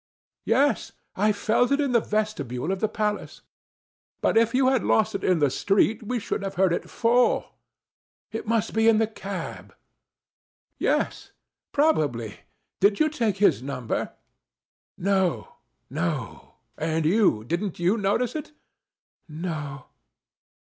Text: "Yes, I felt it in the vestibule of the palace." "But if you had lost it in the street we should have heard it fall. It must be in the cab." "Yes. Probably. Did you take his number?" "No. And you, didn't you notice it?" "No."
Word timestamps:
"Yes, 0.45 0.93
I 1.15 1.31
felt 1.31 1.71
it 1.71 1.79
in 1.79 1.91
the 1.91 1.99
vestibule 1.99 2.71
of 2.71 2.79
the 2.79 2.87
palace." 2.89 3.41
"But 4.19 4.35
if 4.35 4.55
you 4.55 4.69
had 4.69 4.83
lost 4.83 5.13
it 5.13 5.23
in 5.23 5.37
the 5.37 5.51
street 5.51 6.01
we 6.01 6.17
should 6.17 6.41
have 6.41 6.55
heard 6.55 6.73
it 6.73 6.89
fall. 6.89 7.53
It 8.31 8.47
must 8.47 8.73
be 8.73 8.87
in 8.87 8.97
the 8.97 9.05
cab." 9.05 9.75
"Yes. 10.79 11.29
Probably. 11.71 12.39
Did 12.79 12.99
you 12.99 13.09
take 13.09 13.37
his 13.37 13.61
number?" 13.61 14.13
"No. 14.97 15.57
And 15.91 17.05
you, 17.05 17.43
didn't 17.43 17.77
you 17.77 17.95
notice 17.95 18.35
it?" 18.35 18.53
"No." 19.29 19.85